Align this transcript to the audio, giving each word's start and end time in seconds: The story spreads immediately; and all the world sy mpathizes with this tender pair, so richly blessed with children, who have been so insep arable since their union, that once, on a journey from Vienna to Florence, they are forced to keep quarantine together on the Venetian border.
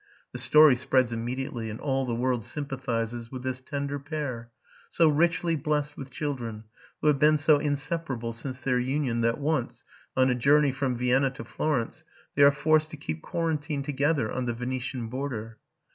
The 0.31 0.39
story 0.39 0.75
spreads 0.75 1.13
immediately; 1.13 1.69
and 1.69 1.79
all 1.79 2.07
the 2.07 2.15
world 2.15 2.43
sy 2.43 2.61
mpathizes 2.61 3.31
with 3.31 3.43
this 3.43 3.61
tender 3.61 3.99
pair, 3.99 4.49
so 4.89 5.07
richly 5.07 5.55
blessed 5.55 5.95
with 5.95 6.09
children, 6.09 6.63
who 7.01 7.07
have 7.07 7.19
been 7.19 7.37
so 7.37 7.59
insep 7.59 8.05
arable 8.07 8.33
since 8.33 8.59
their 8.59 8.79
union, 8.79 9.21
that 9.21 9.37
once, 9.37 9.83
on 10.17 10.31
a 10.31 10.33
journey 10.33 10.71
from 10.71 10.97
Vienna 10.97 11.29
to 11.29 11.43
Florence, 11.43 12.03
they 12.33 12.41
are 12.41 12.51
forced 12.51 12.89
to 12.89 12.97
keep 12.97 13.21
quarantine 13.21 13.83
together 13.83 14.31
on 14.31 14.45
the 14.45 14.53
Venetian 14.55 15.07
border. 15.07 15.59